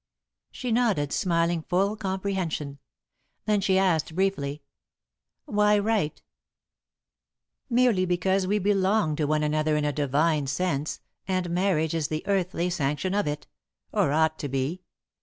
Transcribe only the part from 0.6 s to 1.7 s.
nodded, smiling